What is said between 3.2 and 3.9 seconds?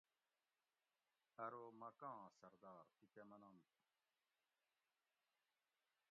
مننت